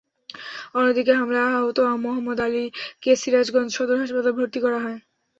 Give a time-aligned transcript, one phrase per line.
[0.75, 4.99] অন্যদিকে হামলায় আহত মোহাম্মদ আলীকে সিরাজগঞ্জ সদর হাসপাতালে ভর্তি করা হয়।